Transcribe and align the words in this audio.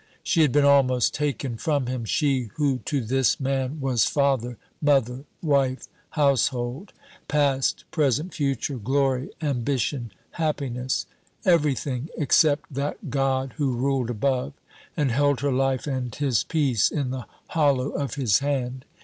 She 0.23 0.41
had 0.41 0.51
been 0.51 0.65
almost 0.65 1.13
taken 1.13 1.57
from 1.57 1.85
him 1.85 2.05
she, 2.05 2.49
who 2.55 2.79
to 2.85 3.01
this 3.01 3.39
man 3.39 3.79
was 3.79 4.03
father, 4.05 4.57
mother, 4.81 5.25
wife, 5.43 5.87
household, 6.09 6.91
past, 7.27 7.83
present, 7.91 8.33
future, 8.33 8.77
glory, 8.79 9.29
ambition, 9.41 10.11
happiness 10.31 11.05
everything 11.45 12.09
except 12.17 12.73
that 12.73 13.11
God 13.11 13.53
who 13.57 13.75
ruled 13.75 14.09
above 14.09 14.53
and 14.97 15.11
held 15.11 15.41
her 15.41 15.51
life 15.53 15.85
and 15.85 16.15
his 16.15 16.43
peace 16.45 16.89
in 16.89 17.11
the 17.11 17.27
hollow 17.49 17.89
of 17.91 18.15
His 18.15 18.39
hand. 18.39 18.85